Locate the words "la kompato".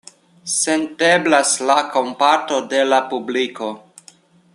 1.71-2.59